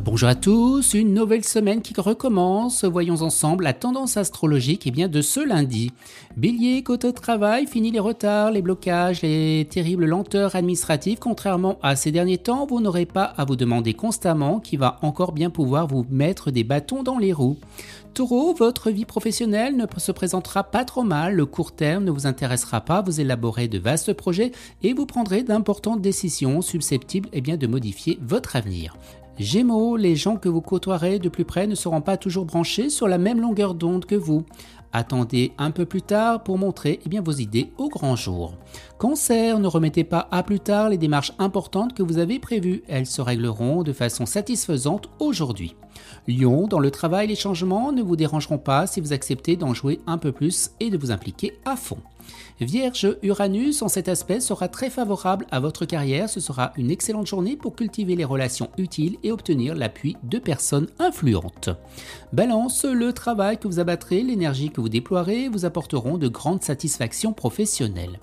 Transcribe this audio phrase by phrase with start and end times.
[0.00, 2.82] Bonjour à tous, une nouvelle semaine qui recommence.
[2.82, 5.90] Voyons ensemble la tendance astrologique eh bien, de ce lundi.
[6.34, 11.18] Bélier, côté travail, fini les retards, les blocages, les terribles lenteurs administratives.
[11.18, 15.32] Contrairement à ces derniers temps, vous n'aurez pas à vous demander constamment qui va encore
[15.32, 17.58] bien pouvoir vous mettre des bâtons dans les roues.
[18.14, 22.26] Taureau, votre vie professionnelle ne se présentera pas trop mal, le court terme ne vous
[22.26, 24.52] intéressera pas, vous élaborez de vastes projets
[24.82, 28.96] et vous prendrez d'importantes décisions susceptibles eh de modifier votre avenir.
[29.38, 33.08] Gémeaux, les gens que vous côtoierez de plus près ne seront pas toujours branchés sur
[33.08, 34.44] la même longueur d'onde que vous.
[34.92, 38.54] Attendez un peu plus tard pour montrer eh vos idées au grand jour.
[38.98, 42.82] Cancer, ne remettez pas à plus tard les démarches importantes que vous avez prévues.
[42.88, 45.74] Elles se régleront de façon satisfaisante aujourd'hui.
[46.28, 50.00] Lion, dans le travail, les changements ne vous dérangeront pas si vous acceptez d'en jouer
[50.06, 51.98] un peu plus et de vous impliquer à fond.
[52.60, 56.28] Vierge, Uranus en cet aspect sera très favorable à votre carrière.
[56.28, 60.86] Ce sera une excellente journée pour cultiver les relations utiles et obtenir l'appui de personnes
[60.98, 61.70] influentes.
[62.32, 67.32] Balance, le travail que vous abattrez, l'énergie que vous déploierez vous apporteront de grandes satisfactions
[67.32, 68.20] professionnelles.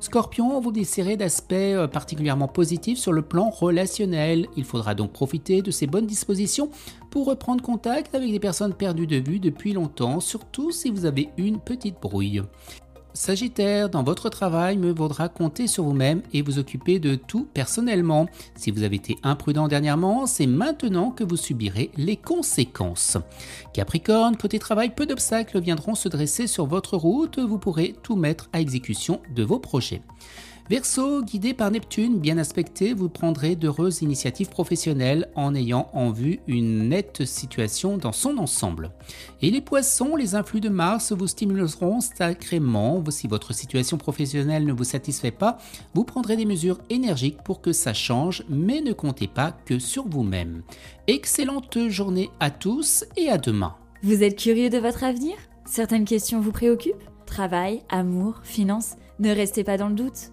[0.00, 4.48] Scorpion, vous décidez d'aspects euh, particulièrement positifs sur le plan relationnel.
[4.56, 6.70] Il faudra donc profiter de ces bonnes dispositions
[7.12, 11.28] pour reprendre contact avec des personnes perdues de vue depuis longtemps, surtout si vous avez
[11.36, 12.42] une petite brouille.
[13.12, 18.26] Sagittaire, dans votre travail, me vaudra compter sur vous-même et vous occuper de tout personnellement.
[18.56, 23.18] Si vous avez été imprudent dernièrement, c'est maintenant que vous subirez les conséquences.
[23.74, 28.48] Capricorne, côté travail, peu d'obstacles viendront se dresser sur votre route, vous pourrez tout mettre
[28.54, 30.00] à exécution de vos projets.
[30.70, 36.40] Verseau, guidé par Neptune, bien aspecté, vous prendrez d'heureuses initiatives professionnelles en ayant en vue
[36.46, 38.92] une nette situation dans son ensemble.
[39.42, 43.04] Et les poissons, les influx de Mars vous stimuleront sacrément.
[43.10, 45.58] Si votre situation professionnelle ne vous satisfait pas,
[45.94, 50.08] vous prendrez des mesures énergiques pour que ça change, mais ne comptez pas que sur
[50.08, 50.62] vous-même.
[51.06, 53.74] Excellente journée à tous et à demain.
[54.02, 55.34] Vous êtes curieux de votre avenir?
[55.66, 56.94] Certaines questions vous préoccupent?
[57.26, 58.96] Travail, amour, finances?
[59.18, 60.32] Ne restez pas dans le doute.